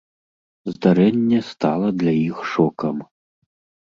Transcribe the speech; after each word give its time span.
Здарэнне 0.71 1.39
стала 1.49 1.87
для 2.05 2.13
іх 2.29 2.39
шокам. 2.53 2.97